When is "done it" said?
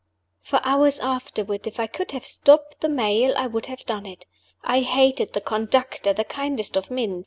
3.85-4.25